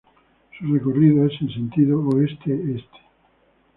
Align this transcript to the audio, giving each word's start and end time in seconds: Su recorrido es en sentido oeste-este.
Su 0.57 0.73
recorrido 0.73 1.27
es 1.27 1.39
en 1.41 1.49
sentido 1.53 1.99
oeste-este. 2.09 2.97